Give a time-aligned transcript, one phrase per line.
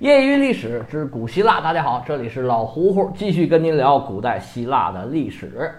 [0.00, 5.70] 业余历史之古希腊，大家好，这里是老胡胡，继续跟您聊古代希腊的历史。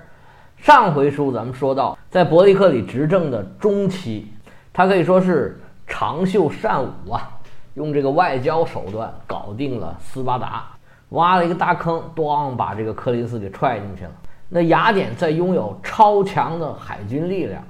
[0.58, 4.32] 上回书咱们说到，在伯利克里执政的中期，
[4.72, 7.32] 他可以说是长袖善舞啊，
[7.74, 10.68] 用这个外交手段搞定了斯巴达，
[11.10, 14.12] 挖了一个大坑，咣把这个柯林斯给踹进去了。
[14.50, 17.64] 那雅典在拥有超强的海军力量，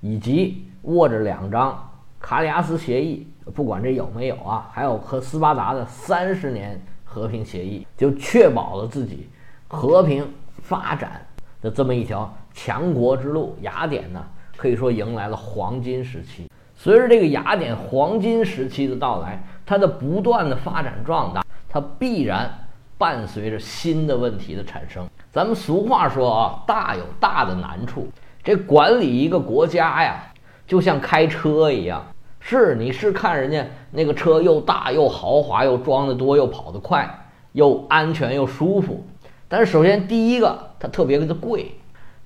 [0.00, 1.76] 以及握着两张
[2.20, 3.27] 卡里亚斯协议。
[3.54, 9.28] 不管这有没有啊，还有和斯巴达的三十年和平协议，就确保了自己
[9.66, 10.30] 和平
[10.62, 11.26] 发展
[11.60, 13.56] 的这么一条强国之路。
[13.62, 14.24] 雅典呢，
[14.56, 16.48] 可以说迎来了黄金时期。
[16.74, 22.48] 随着这个雅典黄金时期的到来，它的不断的发展壮大，它必然
[22.96, 25.08] 伴随着新的问题的产生。
[25.30, 28.06] 咱们俗话说啊，大有大的难处。
[28.44, 30.22] 这管理一个国家呀，
[30.66, 32.04] 就像开车一样。
[32.40, 39.04] 是，你是看人家那个车又大又豪华，又装的多，又跑得快，又安全又舒服。
[39.48, 41.74] 但是首先第一个，它特别的贵，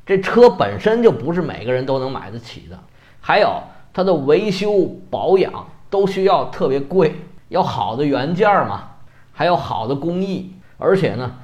[0.04, 2.78] 这车本身就不是每个人都能买得起的。
[3.20, 7.14] 还有它的维修保养都需要特别贵，
[7.48, 8.90] 要好的原件嘛，
[9.32, 11.36] 还有好的工艺，而且呢，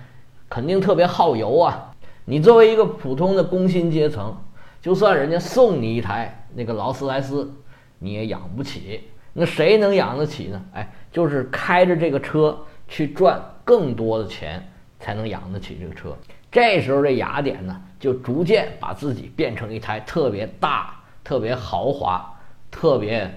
[0.48, 1.92] 肯定特别耗油啊。
[2.26, 4.36] 你作为一个普通的工薪阶层，
[4.82, 7.52] 就算人家送你一台那个劳斯莱斯。
[7.98, 10.64] 你也养不起，那谁能养得起呢？
[10.74, 14.66] 哎，就是开着这个车去赚更多的钱，
[14.98, 16.16] 才能养得起这个车。
[16.50, 22.34] 这时候这雅典呢，就逐渐把自己变成一台特别大、特别豪华、
[22.70, 23.30] 特别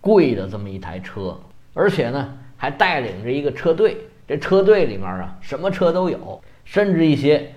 [0.00, 1.38] 贵的这么一台车，
[1.74, 3.96] 而且呢，还带领着一个车队。
[4.26, 7.52] 这车队里面啊，什么车都有，甚至一些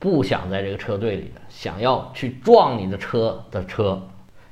[0.00, 4.02] 不想在这个车队里的，想要去撞你的车的车。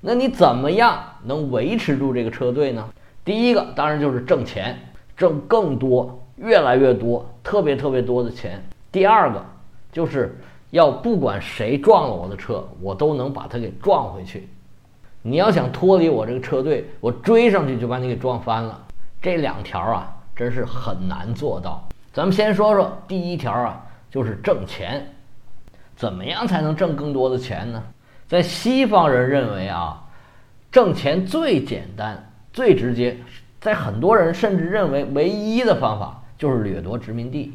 [0.04, 2.84] 那你怎么样能维持住这个车队呢？
[3.24, 4.76] 第一个当然就是挣钱，
[5.16, 8.60] 挣更多、越来越多、特别特别多的钱。
[8.90, 9.40] 第二个
[9.92, 10.36] 就是
[10.70, 14.48] 要不管谁撞了我的车，我都能把他给撞回去。
[15.22, 18.76] 你要想脱离我这个车队，我追上去就把你给撞翻了。
[19.20, 21.80] 这两条啊，真是很难做到。
[22.12, 25.06] 咱们先说说第一条啊，就是挣钱。
[25.94, 27.80] 怎么样才能挣更多的钱呢？
[28.26, 30.01] 在西方人认为啊，
[30.72, 33.14] 挣钱最简单、最直接，
[33.60, 37.52] 在很多人甚至认为唯一的方法就是掠夺殖民地，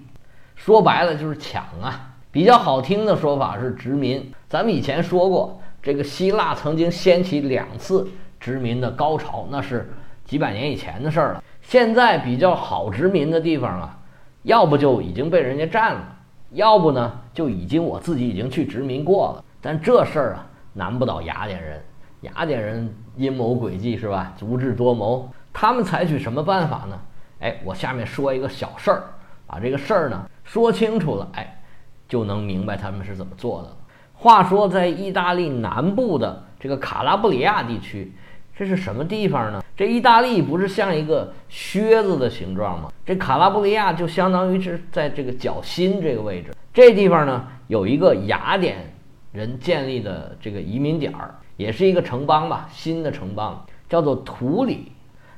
[0.55, 2.13] 说白了就是抢啊。
[2.31, 4.31] 比较好听的说法是殖民。
[4.47, 8.07] 咱们以前说过，这个希腊曾经掀起两次
[8.39, 9.91] 殖民的高潮，那是
[10.23, 11.43] 几百年以前的事儿了。
[11.63, 13.97] 现在比较好殖民的地方啊，
[14.43, 16.15] 要不就已经被人家占了，
[16.51, 19.43] 要不呢就已经我自己已经去殖民过了。
[19.59, 20.45] 但这事儿啊。
[20.73, 21.83] 难不倒雅典人，
[22.21, 24.33] 雅典人阴谋诡计是吧？
[24.35, 26.99] 足智多谋，他们采取什么办法呢？
[27.39, 29.03] 哎，我下面说一个小事儿，
[29.45, 31.61] 把这个事儿呢说清楚了，哎，
[32.07, 33.69] 就能明白他们是怎么做的。
[34.13, 38.11] 话说，在意大利南部的这个卡拉布里亚地区，
[38.55, 39.63] 这是什么地方呢？
[39.75, 42.91] 这意大利不是像一个靴子的形状吗？
[43.05, 46.51] 这卡拉布里亚就相当于是在这个脚心这个位置。
[46.73, 48.93] 这地方呢，有一个雅典。
[49.33, 54.91] 人建立的这个移民点儿，也是一个城邦吧，新的城邦叫做图里，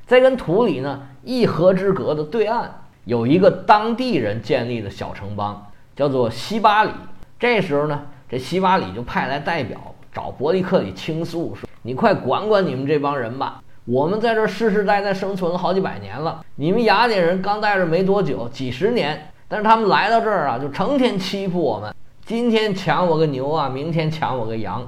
[0.06, 2.68] 在跟图里呢一河之隔的对岸，
[3.04, 5.66] 有一个当地人建立的小城邦，
[5.96, 6.90] 叫做西巴里。
[7.38, 9.80] 这时候呢，这西巴里就派来代表
[10.12, 21.94] 找伯利克里倾诉，说：“你快管管你们这帮人吧，我们在这世世代代生存了好几百年了，你们雅典人刚在这没多久，几十年，但是他们来到这儿啊，就成天欺负我们。”
[22.26, 24.86] 今天抢我个牛啊，明天抢我个羊，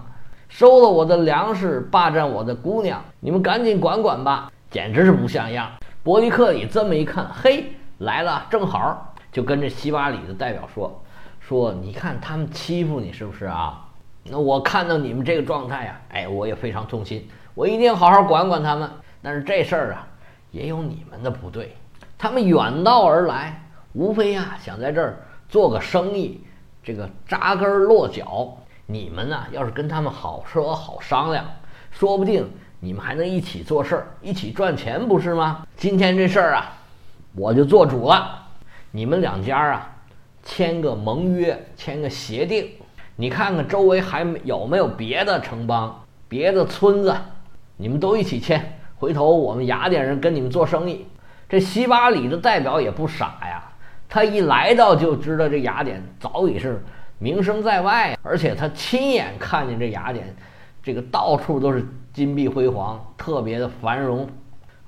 [0.53, 5.67] 收了我的粮食，霸占我的姑娘，你们赶紧管管吧，简直是不像样。
[6.03, 11.03] 伯利克里这么一看，嘿，来了，正好，就跟着西巴里的代表说
[11.41, 13.89] ：“说你看他们欺负你是不是啊？
[14.25, 18.91] 那我看到你们这个状态呀，哎，我也非常痛心，我一定好好管管他们。
[19.23, 20.07] 但是这事儿啊，
[20.51, 21.75] 也有你们的不对，
[22.19, 23.59] 他们远道而来，
[23.95, 25.17] 无非呀想在这儿
[25.49, 26.45] 做个生意。”
[26.85, 29.45] 这个扎根落脚，你们呢？
[29.53, 31.45] 要是跟他们好说好商量，
[31.91, 32.51] 说不定
[32.81, 35.67] 你们还能一起做事儿，一起赚钱，不是吗？
[35.77, 36.73] 今天这事儿啊，
[37.35, 38.47] 我就做主了。
[38.91, 39.97] 你们两家啊，
[40.43, 42.69] 签个盟约，签个协定。
[43.17, 47.15] 你看看周围还有没有别的城邦、别的村子，
[47.77, 48.79] 你们都一起签。
[48.97, 51.07] 回头我们雅典人跟你们做生意。
[51.49, 53.63] 这西巴里的代表也不傻呀。
[54.09, 56.85] 他一来到就知道这雅典早已是
[57.23, 60.35] 名声在外，而且他亲眼看见这雅典，
[60.83, 64.29] 这个到处都是金碧辉煌，特别的繁荣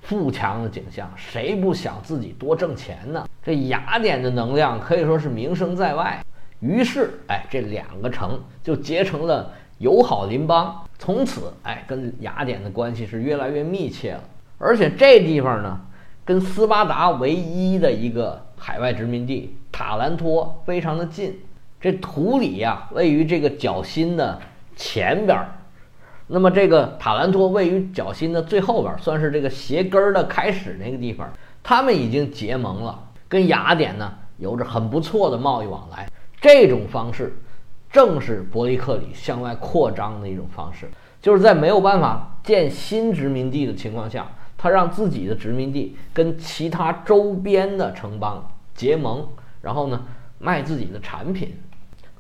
[0.03, 3.25] 富强的景象，谁不想自己多挣钱呢？
[3.41, 6.25] 这雅典的能量可以说是名声在外。
[6.59, 14.21] 于是，哎，这两个城就结成了友好邻邦，从此，哎，跟雅典的关系是越来越密切了。
[14.59, 15.81] 而且这地方呢，
[16.25, 21.39] 跟斯巴达唯一的一个海外殖民地塔兰托非常的近。
[21.85, 24.41] 这图里呀，位于这个角心的
[24.75, 25.49] 前边儿。
[26.29, 31.31] 那么这个塔兰托位于角心的最后边，算是这个鞋跟儿的开始那个地方。
[31.63, 32.99] 他们已经结盟了，
[33.29, 36.09] 跟雅典呢有着很不错的贸易往来。
[36.41, 37.37] 这种方式
[37.93, 40.89] 正是伯利克里向外扩张的一种方式，
[41.21, 44.27] 就是在没有办法建新殖民地的情况下，
[44.57, 49.29] 他让自己的殖民地跟其他周边的城邦结盟，
[49.61, 50.07] 然后呢
[50.39, 51.55] 卖自己的产品，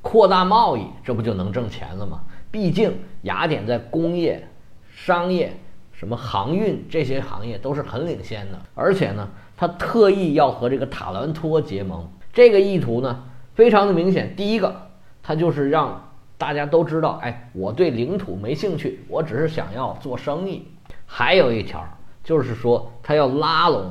[0.05, 2.21] 扩大贸易，这不就能挣钱了吗？
[2.51, 2.93] 毕竟
[3.23, 4.47] 雅典在工业、
[4.95, 5.57] 商业、
[5.93, 13.25] 什么航运这些行业都是很领先的，而且呢，他特意要和这个塔兰托结盟，这个意图呢
[13.55, 14.37] 非常的明显。
[14.37, 14.89] 第一个，
[15.23, 20.69] 他就是让大家都知道，哎，我对领土没兴趣，我只是想要做生意。
[21.07, 21.83] 还有一条
[22.23, 23.91] 就是说，他要拉拢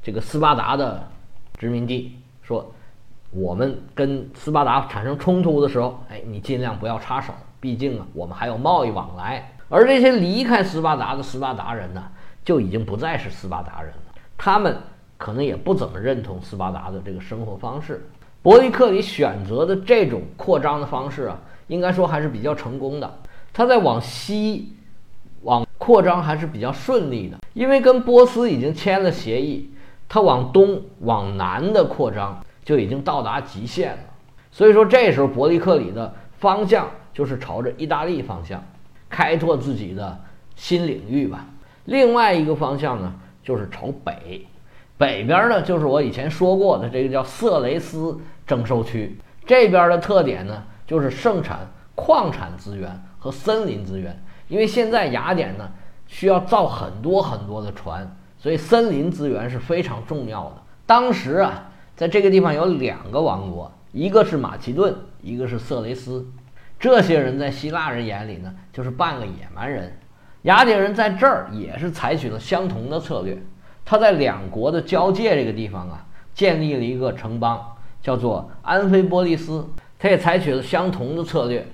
[0.00, 1.06] 这个斯巴达的
[1.58, 2.72] 殖民地，说
[3.34, 7.32] 我们跟斯巴达产生冲突的时候，哎，你尽量不要插手。
[7.58, 12.04] 毕竟啊，我们还有贸易往来，而这些离开斯巴达的斯巴达人呢，
[12.44, 14.14] 就已经不再是斯巴达人了。
[14.36, 14.76] 他们
[15.16, 18.06] 可能也不怎么认同斯巴达的这个生活方式。
[18.42, 23.18] 伯利克里选择的这种扩张的方式啊，应该说还是比较成功的。
[23.52, 24.72] 他在往西
[25.42, 29.72] 往扩张还是比较顺利的，因为跟波斯已经签了协议，
[30.08, 34.02] 他往东往南的扩张就已经到达极限了。
[34.50, 36.90] 所以说，这时候伯利克里的方向。
[37.14, 38.60] 就是朝着意大利方向
[39.08, 40.20] 开拓自己的
[40.56, 41.46] 新领域吧。
[41.84, 44.44] 另外一个方向呢，就是朝北，
[44.98, 49.16] 北边呢就是我以前说过的这个叫色雷斯征收区。
[49.46, 51.60] 这边的特点呢，就是盛产
[51.94, 54.20] 矿产资源和森林资源。
[54.48, 55.70] 因为现在雅典呢
[56.08, 60.56] 需要造很多很多的船，所以森林资源是非常重要的。
[60.84, 66.26] 当时啊，在这个地方有两个王国，一个是马其顿，一个是色雷斯。
[66.78, 69.96] 这些人在希腊人眼里呢，就是半个野蛮人。
[70.42, 73.40] 雅典人在这儿也是采取了相同的策略。
[73.84, 79.66] 他在两国的交界这个地方啊，建立了一个城邦，叫做安菲波利斯。
[79.98, 81.66] 他也采取了相同的策略，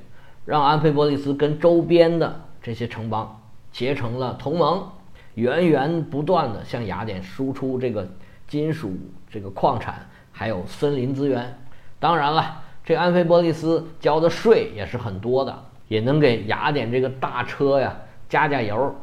[0.44, 3.40] 让安菲波利斯跟周边的这些城邦
[3.73, 4.87] 结成了同盟，
[5.34, 8.06] 源源不断的向雅典输出这个
[8.46, 8.93] 金属、
[9.28, 10.08] 这个矿产，
[10.40, 11.54] 还有森林资源。
[11.98, 12.62] 当然了。
[12.82, 15.56] 这安菲波利斯交的税也是很多的，
[15.87, 17.94] 也能给雅典这个大车呀
[18.26, 18.96] 加加油，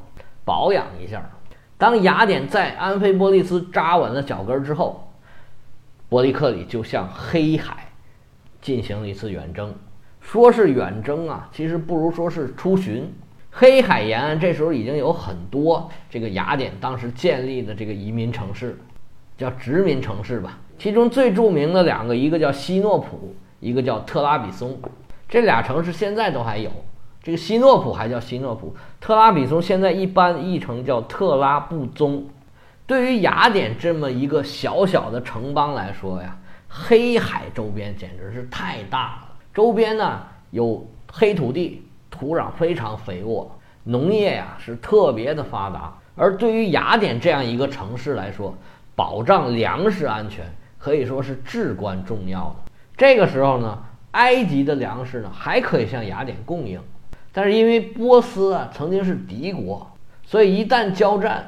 [0.43, 1.23] 保养一下。
[1.77, 5.07] 当雅典在安菲波利斯扎稳了脚跟之后，
[6.09, 7.87] 伯利克里就向黑海
[8.59, 9.73] 进行了一次远征。
[10.19, 13.09] 说是远征啊，其实不如说是出巡。
[13.51, 18.77] 黑海沿岸这时候已经有很多这个雅典当时建立的这个移民城市，
[19.37, 20.57] 叫殖民城市吧。
[20.77, 23.35] 其中最著名的两个，一个叫希诺普。
[23.59, 24.77] 一个叫特拉比松，
[25.27, 26.69] 这俩城市现在都还有。
[27.23, 32.23] 这个希诺普还叫希诺普，特拉比松现在一般译成叫特拉布宗。
[32.85, 36.37] 对于雅典这么一个小小的城邦来说呀，
[36.69, 39.29] 黑海周边简直是太大了。
[39.51, 43.49] 周边呢有黑土地，土壤非常肥沃，
[43.85, 45.91] 农业呀是特别的发达。
[46.15, 48.55] 而对于雅典这样一个城市来说，
[48.95, 50.45] 保障粮食安全
[50.77, 52.71] 可以说是至关重要的。
[52.95, 56.79] 这个时候呢，埃及的粮食呢还可以向雅典供应，
[57.31, 59.89] 但是因为波斯啊曾经是敌国，
[60.25, 61.47] 所以一旦交战，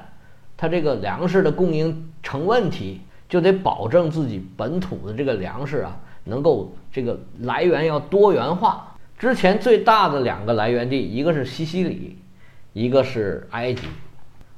[0.55, 8.95] 它这个粮食的供应成问题，就得保证自己本土的这个粮食啊能够这个来源要多元化。
[9.17, 12.17] 之前最大的两个来源地，一个是西西里，
[12.73, 13.81] 一个是埃及，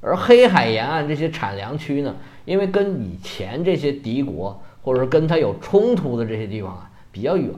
[0.02, 4.62] 而黑海沿岸这些产粮区呢，因为跟以前这些敌国。
[4.84, 7.54] 或者说跟他有冲突的这些地方啊比较远，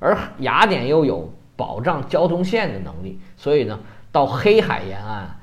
[0.00, 3.78] 而雅典又有保障交通线的能力，所以呢，
[4.10, 5.38] 到黑海沿岸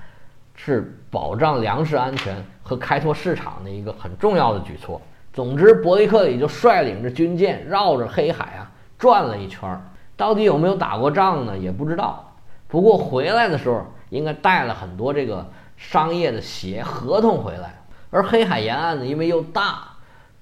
[0.56, 5.02] 是保障粮食安全和开拓市场的一个很重要的举措。
[5.32, 9.82] 总之，伯利克里就率领着军舰绕着黑海啊转了一圈，
[10.18, 11.58] 到底有没有打过仗呢？
[11.58, 12.30] 也不知道。
[12.68, 17.74] 不过回来的时候应该带了很多这个商业的协合同回来。
[18.10, 19.84] 而黑海沿岸呢，因为又大。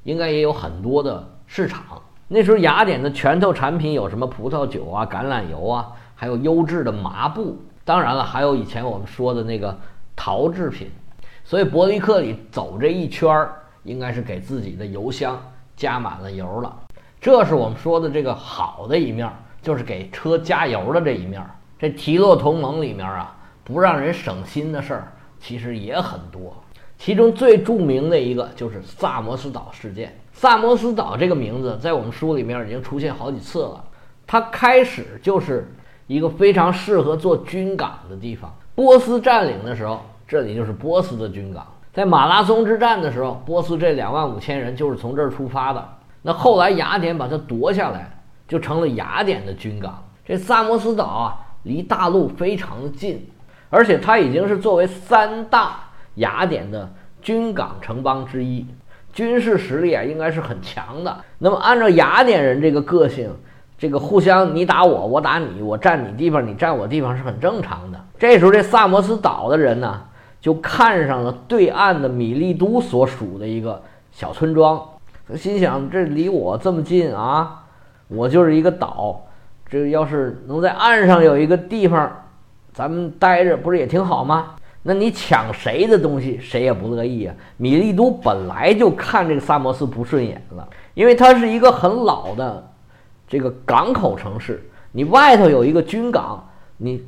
[0.04, 1.82] 应该也有很多的市场。
[2.30, 7.58] 那时候雅典的拳头产品有什么葡萄酒啊、橄榄油啊，还有优质的麻布。
[7.84, 9.78] 当然了，还有以前我们说的那个
[10.16, 10.90] 陶制品。
[11.44, 15.38] 所以伯利克里走这一圈儿，应该是给自己的油箱
[15.76, 16.74] 加满了油了。
[17.20, 19.30] 这是我们说的这个好的一面，
[19.62, 21.46] 就是给车加油的这一面。
[21.78, 26.56] 这提洛同盟里面啊，不让人省心的事儿其实也很多。
[26.98, 30.18] 其中最著名的一个就是萨摩斯岛事件。
[30.34, 33.84] 萨摩斯岛这个名字在我们书里面已经出现好几次了。
[34.26, 35.72] 它开始就是
[36.06, 38.54] 一个非常适合做军港的地方。
[38.76, 41.66] 波斯占领的时候，这里就是波斯的军港。
[41.94, 45.90] 在马拉松之战的时候，波斯这两万五千人就是从这儿出发的。
[46.22, 50.04] 那后来雅典把它夺下来，就成了雅典的军港。
[50.26, 53.28] 这萨摩斯岛啊，离大陆非常的近，
[53.70, 55.87] 而且它已经是作为三大
[56.18, 56.88] 雅典的
[57.22, 58.66] 军港城邦之一，
[59.12, 61.18] 军事实力啊应该是很强的。
[61.40, 63.32] 那么按照雅典人这个个性，
[63.78, 68.00] 这个互相你打我，我打你，我占你地方，你占我地方是很正常的。
[68.20, 70.02] 这时候这萨摩斯岛的人呢，
[70.42, 73.82] 就看上了对岸的米利都所属的一个
[74.12, 74.84] 小村庄，
[75.36, 77.64] 心想这离我这么近啊，
[78.08, 79.28] 我就是一个岛，
[79.68, 82.12] 这要是能在岸上有一个地方，
[82.74, 84.56] 咱们待着不是也挺好吗？
[84.90, 87.36] 那你抢谁的东西，谁也不乐意啊。
[87.58, 92.72] 米利都本来就看这个萨摩斯不顺眼了，因为它是一个很老的
[93.28, 94.64] 这个港口城市，
[94.94, 96.42] 你外头有一个军港，
[96.78, 97.04] 你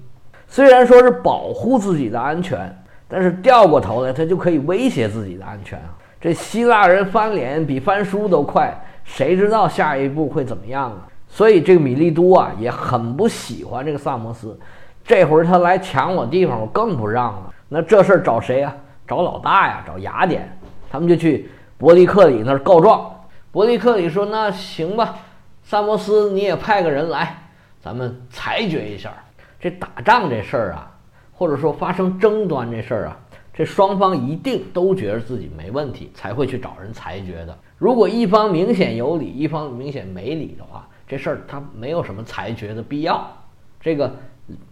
[0.45, 5.95] 虽然说是保护自己的安全，但是掉过头来，它就可以威胁自己的安全啊。
[6.19, 11.07] 这希腊人翻脸比翻书都快，谁知道下一步会怎么样啊？
[11.29, 14.59] 所以这个米利都啊也很不喜欢这个萨摩斯，
[15.01, 17.53] 这会儿他来抢我地方，我更不让了。
[17.69, 18.75] 那这事儿找谁呀？
[19.07, 20.51] 找老大呀，找雅典。
[20.91, 23.15] 他们就去伯利克里那儿告状。
[23.51, 25.17] 伯利克里说：“那行吧，
[25.63, 27.35] 萨摩斯你也派个人来，
[27.79, 29.13] 咱们裁决一下
[29.59, 30.91] 这打仗这事儿啊，
[31.31, 33.17] 或者说发生争端这事儿啊，
[33.53, 37.57] 这双方一定都觉得自己没问题，才会去找人裁决的。
[37.77, 43.27] 如果一方明显有理，一方明显没理的话，这事儿他没有什么裁决的必要。
[43.79, 44.11] 这个。”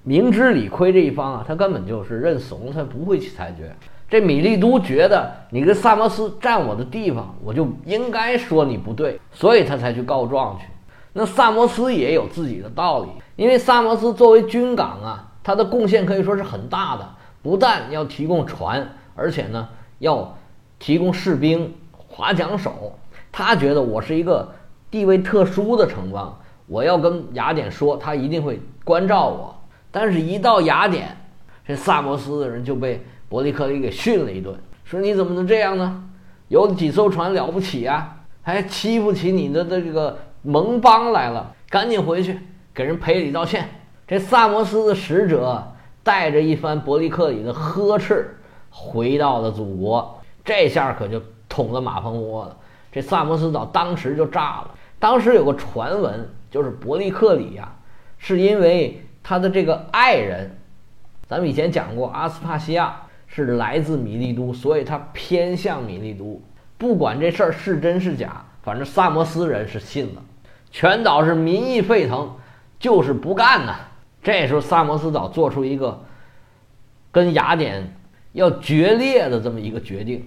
[0.04, 3.76] 明知理亏这一方啊，他根本就是认怂，他不会去裁决。
[4.10, 10.66] 这米利都觉得你跟萨摩斯占我的地方，我就应该说你不对，所以他才去告状去。
[11.12, 17.06] 那萨摩斯也有自己的道理，因为萨摩斯作为军港啊，他的贡献可以说是很大的，
[17.42, 19.68] 不但要提供船，而且呢
[20.00, 20.38] 要
[20.80, 22.94] 提供士兵、划桨手。
[23.32, 24.48] 他觉得我是一个
[24.90, 29.57] 地位特殊的城邦，我要跟雅典说，他一定会关照我。
[30.00, 31.18] 但是，一到雅典，
[31.66, 36.04] 这萨摩斯的人就被伯利克里给训了一顿，说：“你怎么能这样呢？
[36.50, 42.38] 有几艘船了不起啊，还欺负起你的这个盟邦来了，赶紧回去
[42.76, 43.68] 给人赔礼道歉。”
[44.06, 45.68] 这萨摩斯的使者
[46.04, 48.38] 带着一番伯利克里的呵斥，
[48.70, 50.22] 回到了祖国。
[50.46, 52.56] 这下可就捅了马蜂窝了，
[52.92, 54.76] 这萨摩斯岛当时就炸了。
[55.00, 57.74] 当时有个传闻，就是伯利克里呀，
[58.20, 59.02] 是因为。
[59.30, 60.50] 他的这个爱人，
[61.28, 66.42] 咱们以前讲过，阿斯帕西亚是来自米利都，所以他偏向米利都。
[66.78, 70.22] 不管这事儿是真是假，反正萨摩斯人是信了，
[70.72, 72.38] 全岛是民意沸腾，
[72.80, 73.76] 就是不干呐。
[74.24, 76.02] 这时候萨摩斯岛做出一个
[77.12, 77.94] 跟雅典
[78.32, 80.26] 要决裂的这么一个决定，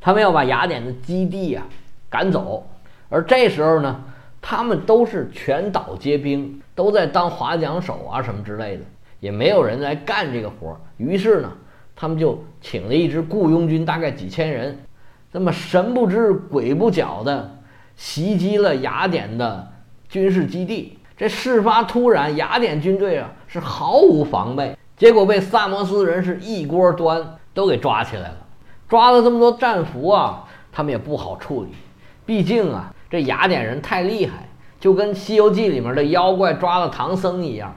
[0.00, 1.62] 他们要把雅典的基地呀
[2.10, 2.68] 赶走，
[3.08, 4.02] 而这时候呢。
[4.40, 8.84] 他们都是全岛皆兵，都在当划桨手啊什么之类的，
[9.18, 10.76] 也没有人来干这个活儿。
[10.98, 11.52] 于是呢，
[11.96, 14.78] 他们就请了一支雇佣军，大概几千人，
[15.32, 17.58] 那么神不知鬼不觉的
[17.96, 19.68] 袭击了雅典的
[20.08, 20.98] 军事基地。
[21.16, 28.36] 这事发突然，雅典军队啊是毫无防备，结果被萨摩斯人是一锅端，都给抓起来了。
[28.86, 31.70] 抓了这么多战俘啊，他们也不好处理，
[32.24, 32.92] 毕竟啊。
[33.08, 34.48] 这雅典人太厉害，
[34.80, 37.74] 就跟《西游记》里面的妖怪抓了唐僧一样，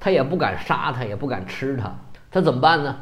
[0.00, 1.94] 他也不敢杀他，也不敢吃他，
[2.30, 2.96] 他怎么办呢？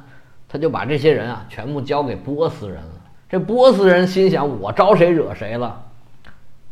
[0.48, 3.00] 他就把这些人啊全部交给波斯人了。
[3.28, 5.82] 这波斯人心想：我招谁惹谁了？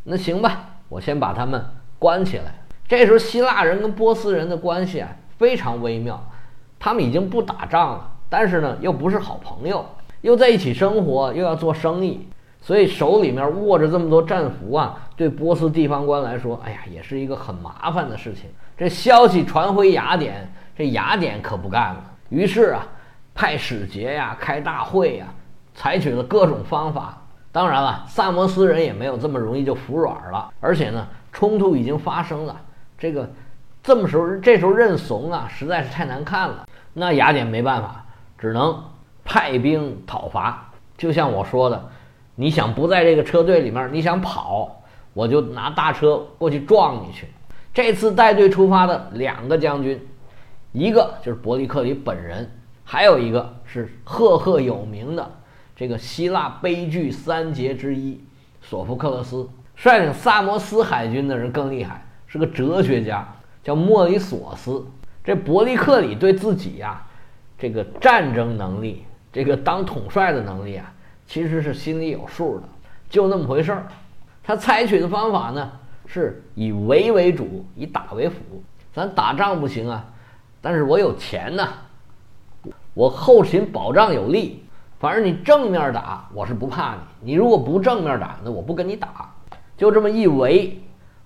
[0.03, 1.65] 那行吧，我先把他们
[1.99, 2.55] 关起来。
[2.89, 6.21] 这时候，希腊人跟波斯人的关系啊非常微妙，
[6.81, 9.87] 他们已经不打仗了，但是呢又不是好朋友，
[10.23, 12.29] 又在一起生活，又要做生意。
[12.61, 18.51] 所以手里面握着这么多战俘啊，对波斯地方官来说，哎呀，也是一个很麻烦的事情。
[18.77, 22.05] 这消息传回雅典，这雅典可不干了。
[22.29, 22.87] 于是啊，
[23.35, 25.27] 派使节呀，开大会呀，
[25.75, 27.17] 采取了各种方法。
[27.51, 30.53] 当然了，萨摩斯人也没有这么容易就服软了。
[30.61, 32.61] 而且呢，冲突已经发生了，
[32.99, 33.31] 这个
[33.83, 36.67] 这么时候这时候认怂啊，实在是太难看了。
[36.93, 38.05] 那雅典没办法，
[38.37, 38.77] 只能。
[39.31, 40.71] 派兵讨伐。
[40.97, 41.87] 就像我说的，
[42.41, 44.81] 你想不在这个车队里面，你想跑，
[45.13, 47.27] 我就拿大车过去撞你去。
[47.75, 50.01] 这次带队出发的两个将军，
[50.71, 52.49] 一个就是伯利克里本人，
[52.85, 55.29] 还有一个是赫赫有名的
[55.75, 58.23] 这个希腊悲剧三杰之一
[58.63, 59.49] 索福克勒斯。
[59.75, 63.27] 率领萨摩斯海军的人更厉害，是个哲学家，
[63.65, 64.87] 叫莫里索斯。
[65.25, 67.05] 这伯利克里对自己呀，
[67.59, 69.03] 这个战争能力，
[69.33, 70.95] 这个当统帅的能力啊，
[71.29, 72.65] 其实是心里有数的，
[73.09, 73.87] 就那么回事儿。
[74.43, 75.71] 他采取的方法呢，
[76.07, 78.41] 是以围为主，以打为辅。
[78.95, 80.05] 咱打仗不行啊，
[80.63, 81.69] 但是我有钱呐，
[82.95, 84.65] 我后勤保障有力。
[84.99, 89.33] 反正你正面打，我是不怕你；你如果不正面打，那我不跟你打。
[89.77, 90.77] 就这么一围，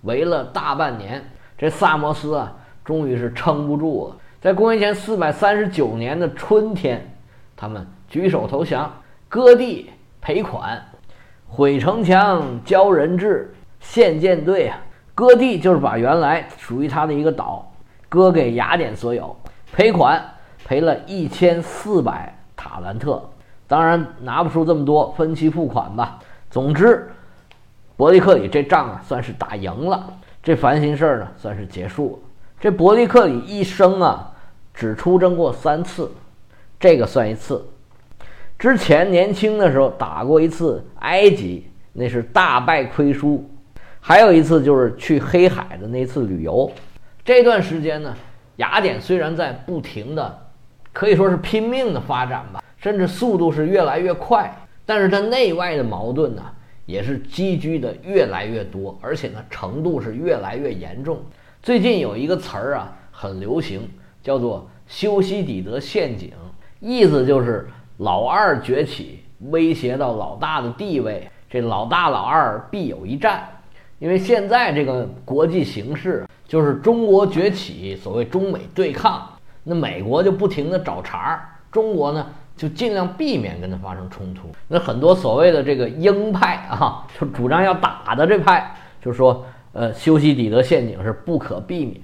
[0.02, 1.25] 围了大半年，
[1.56, 2.52] 这萨摩斯啊，
[2.85, 4.16] 终于是撑不住了。
[4.42, 7.16] 在公元前四百三十九年的春天，
[7.56, 8.92] 他们举手投降，
[9.33, 9.89] 割地
[10.21, 10.79] 赔款，
[11.49, 14.79] 毁城墙，交人质，献舰队啊。
[15.15, 17.73] 割地就是把原来属于他的一个岛
[18.11, 19.35] 割给雅典所有，
[19.73, 20.23] 赔款
[20.67, 23.27] 赔了一千四百塔兰特，
[23.67, 26.19] 当然拿不出这么多，分期付款吧。
[26.51, 27.11] 总之。
[27.97, 30.12] 伯利克里这仗啊，算是打赢了，
[30.43, 32.29] 这烦心事儿呢，算是结束了。
[32.61, 34.31] 这伯利克里一生啊，
[34.75, 36.12] 只出征过三次，
[36.79, 37.65] 这个算一次。
[38.62, 43.45] 之前年轻的时候打过一次埃及，那是大败亏输；
[43.99, 46.71] 还有一次就是去黑海的那次旅游。
[47.25, 48.14] 这段时间呢，
[48.59, 50.38] 雅典虽然在不停的，
[50.92, 54.49] 可以说是拼命的发展吧，甚至速度是越来越快，
[54.87, 56.42] 但是它内外的矛盾呢。
[56.87, 61.21] 也是积聚的越来越多，而且呢，程度是越来越严重。
[61.61, 63.88] 最近有一个词儿啊，很流行，
[64.23, 66.31] 叫做“修昔底德陷阱”，
[66.78, 67.66] 意思就是
[68.02, 73.49] 老二崛起，威胁到老大的地位，这老大老二必有一战。
[74.00, 79.29] 因为现在这个国际形势，就是中国崛起，所谓中美对抗，
[79.62, 82.27] 那美国就不停的找茬儿，中国呢？
[82.55, 84.48] 就尽量避免跟他发生冲突。
[84.68, 92.00] 那很多所谓的这个鹰派啊， 就主张要打的这派，就说，呃，修昔底德陷阱是不可避免。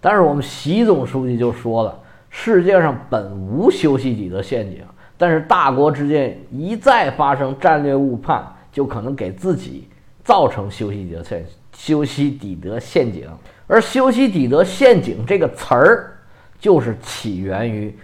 [0.00, 1.98] 但是我们习总书记就说了，
[2.30, 4.82] 世界上本无修昔底德陷阱，
[5.18, 9.86] 但是大国之间一再发生战略误判，就可能给自己
[10.24, 13.28] 造成修昔底德陷修昔底德陷阱。
[13.66, 16.16] 而修昔底德陷阱这个词儿，
[16.58, 17.94] 就是起源于。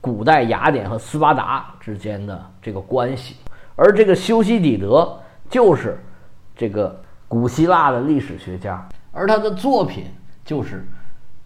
[0.00, 3.36] 古代雅典和斯巴达之间的这个关系，
[3.74, 5.98] 而这个修昔底德就是
[6.54, 10.04] 这个古希腊的历史学家，而他的作品
[10.44, 10.76] 就是《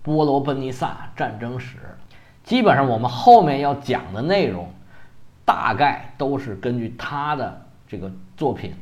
[0.03, 1.77] 波罗奔尼撒战争史》。
[2.43, 4.69] 基本上我们后面要讲的内容，
[5.49, 8.75] 大概都是根据他的这个作品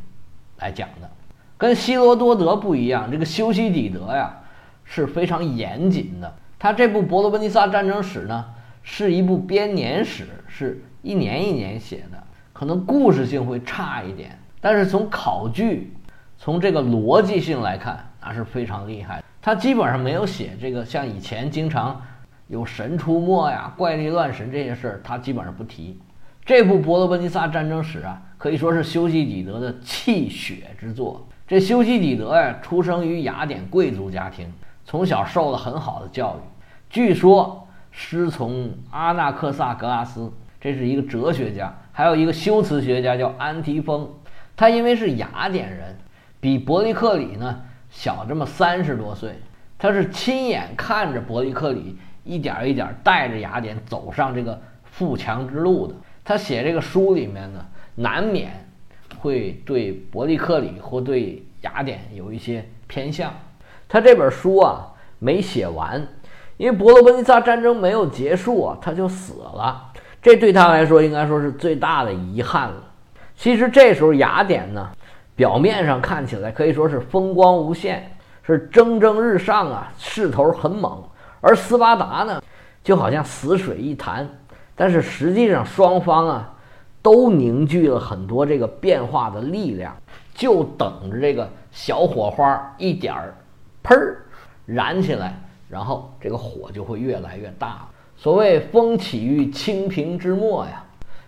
[0.59, 1.09] 来讲的。
[1.57, 4.37] 跟希罗多德不一样，这个修昔底德呀
[4.83, 6.35] 是非常严谨的。
[6.59, 8.45] 他这部《伯罗奔尼撒战争史》呢。
[8.89, 15.93] 是一部编年史，是一年一年写的，可能故事性会差一点，但是从考据，
[16.39, 19.25] 从这个逻辑性来看，那是非常厉害。
[19.43, 22.01] 他基本上没有写这个像以前经常
[22.47, 25.99] 有神出没呀、怪力乱神这些事儿，他基本上不提。
[26.47, 31.27] 这部《伯罗奔尼撒战争史》啊，可以说是修昔底德的泣血之作。
[31.45, 34.47] 这修昔底德呀，出生于雅典贵族家庭，
[34.85, 36.41] 从小受了很好的教育，
[36.89, 37.63] 据说。
[37.99, 40.31] 师从阿纳克萨格拉斯，
[40.61, 44.07] 这是一个哲学家，还有一个修辞学家叫安提丰。
[44.55, 45.97] 他因为是雅典人，
[46.39, 49.41] 比伯利克里呢小这么三十多岁。
[49.79, 55.95] 他是亲眼看着伯利克里一点一点带着雅典走上这个富强之路的。
[56.27, 58.51] 他写这个书里面呢，难免
[59.21, 63.33] 会对伯利克里或对雅典有一些偏向。
[63.89, 66.05] 他这本书啊没写完。
[66.57, 72.83] 因为伯罗奔尼撒战争没有结束啊，他就死了，这对他来说应该说是最大的遗憾了。
[73.37, 74.91] 其实这时候雅典呢，
[75.35, 78.11] 表面上看起来可以说是风光无限，
[78.43, 81.03] 是蒸蒸日上啊，势头很猛；
[81.43, 82.43] 而斯巴达呢，
[82.83, 84.27] 就好像死水一潭。
[84.77, 86.55] 但是实际上双方啊，
[87.03, 89.97] 都凝聚了很多这个变化的力量，
[90.35, 93.35] 就等着这个小火花一点儿，
[93.83, 94.27] 砰儿
[94.67, 95.35] 燃起来。
[95.69, 97.89] 然后这个火就会越来越大。
[98.17, 100.85] 所谓风起于青萍之末呀，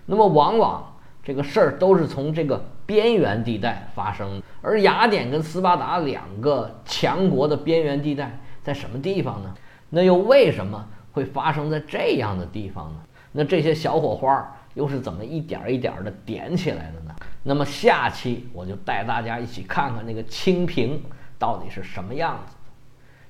[0.06, 4.40] 那么往往这个事儿都是从这个边缘地带发生。
[4.62, 9.52] 而雅典跟斯巴达两个强国的边缘地带在什么地方呢？
[9.90, 13.00] 那又为什么会发生在这样的地方呢？
[13.32, 17.14] 那这些小火花又是怎么一点一点的点起来的呢？
[17.42, 21.02] 那么下期我就带大家一起看看那个清平
[21.38, 22.54] 到底是什么样子。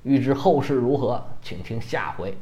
[0.04, 2.36] 预知后事如何，请听下回。